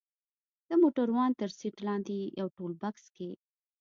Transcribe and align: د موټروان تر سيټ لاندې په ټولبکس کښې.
د 0.67 0.69
موټروان 0.81 1.31
تر 1.39 1.49
سيټ 1.57 1.75
لاندې 1.87 2.17
په 2.35 2.43
ټولبکس 2.55 3.05
کښې. 3.15 3.31